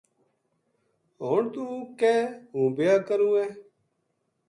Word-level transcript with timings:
ہن 1.23 1.43
توہ 1.53 1.77
کہے 1.99 2.19
ہوں 2.53 2.67
بیاہ 2.75 2.99
کروں 3.07 3.33
ہے" 3.39 3.47